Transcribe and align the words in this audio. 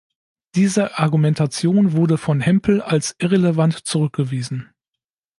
Diese 0.55 0.97
Argumentation 0.97 1.91
wurde 1.93 2.17
von 2.17 2.41
Hempel 2.41 2.81
als 2.81 3.15
irrelevant 3.19 3.85
zurückgewiesen. 3.85 4.71